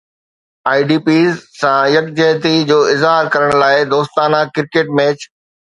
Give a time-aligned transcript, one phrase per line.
[0.69, 5.33] آئي D Ps سان يڪجهتي جو اظهار ڪرڻ لاءِ دوستانه ڪرڪيٽ ميچ